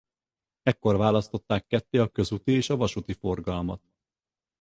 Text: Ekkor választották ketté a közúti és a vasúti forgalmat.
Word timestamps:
Ekkor 0.63 0.97
választották 0.97 1.67
ketté 1.67 1.97
a 1.97 2.07
közúti 2.09 2.51
és 2.51 2.69
a 2.69 2.75
vasúti 2.75 3.13
forgalmat. 3.13 3.81